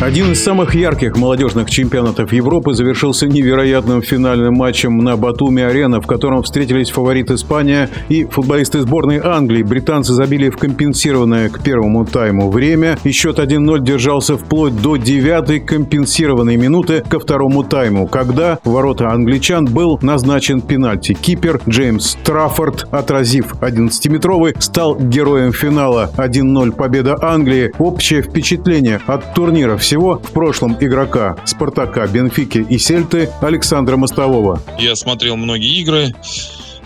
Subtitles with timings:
[0.00, 6.44] Один из самых ярких молодежных чемпионатов Европы завершился невероятным финальным матчем на Батуми-арена, в котором
[6.44, 9.64] встретились фаворит Испания и футболисты сборной Англии.
[9.64, 15.58] Британцы забили в компенсированное к первому тайму время, и счет 1-0 держался вплоть до девятой
[15.58, 21.14] компенсированной минуты ко второму тайму, когда в ворота англичан был назначен пенальти.
[21.14, 26.12] Кипер Джеймс Траффорд, отразив 11-метровый, стал героем финала.
[26.16, 27.72] 1-0 победа Англии.
[27.80, 34.60] Общее впечатление от турнира всего в прошлом игрока Спартака, Бенфики и Сельты Александра Мостового.
[34.78, 36.14] Я смотрел многие игры,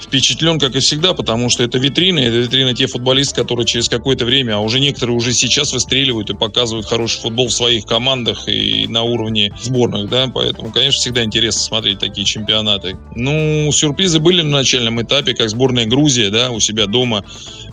[0.00, 4.24] впечатлен, как и всегда, потому что это витрина, это витрина те футболисты, которые через какое-то
[4.24, 8.86] время, а уже некоторые уже сейчас выстреливают и показывают хороший футбол в своих командах и
[8.86, 12.96] на уровне сборных, да, поэтому, конечно, всегда интересно смотреть такие чемпионаты.
[13.16, 17.24] Ну, сюрпризы были на начальном этапе, как сборная Грузия, да, у себя дома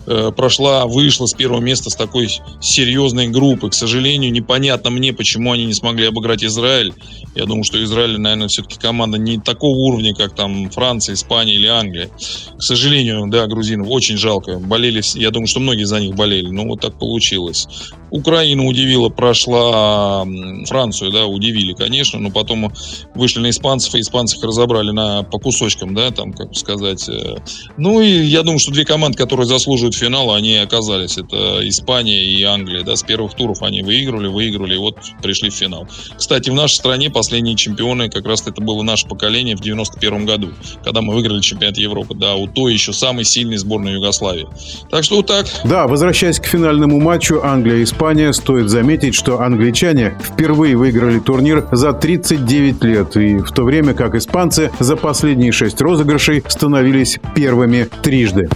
[0.06, 2.28] прошла, вышла с первого места с такой
[2.60, 3.70] серьезной группы.
[3.70, 6.92] К сожалению, непонятно мне, почему они не смогли обыграть Израиль.
[7.34, 11.66] Я думаю, что Израиль, наверное, все-таки команда не такого уровня, как там Франция, Испания или
[11.66, 12.10] Англия.
[12.56, 14.58] К сожалению, да, грузинов очень жалко.
[14.58, 17.68] Болели, я думаю, что многие за них болели, но вот так получилось.
[18.10, 20.26] Украина удивила, прошла
[20.66, 22.72] Францию, да, удивили, конечно, но потом
[23.14, 27.08] вышли на испанцев, и испанцев их разобрали на, по кусочкам, да, там, как сказать.
[27.08, 27.36] Э.
[27.76, 31.18] Ну и я думаю, что две команды, которые заслуживают финала, они оказались.
[31.18, 35.54] Это Испания и Англия, да, с первых туров они выигрывали, выигрывали, и вот пришли в
[35.54, 35.88] финал.
[36.16, 40.50] Кстати, в нашей стране последние чемпионы, как раз это было наше поколение в 91 году,
[40.84, 44.46] когда мы выиграли чемпионат Европы, да, у той еще самой сильной сборной Югославии.
[44.90, 45.46] Так что вот так.
[45.64, 51.92] Да, возвращаясь к финальному матчу Англия-Испания, Испания, стоит заметить, что англичане впервые выиграли турнир за
[51.92, 58.48] 39 лет, и в то время как испанцы за последние шесть розыгрышей становились первыми трижды.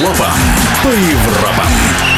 [0.00, 0.32] Европа
[0.82, 2.09] по Европам.